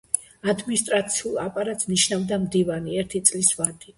[0.53, 3.89] ადმინისტრაციულ აპარატს ნიშნავდა მდივანი ერთი წლის ვადით.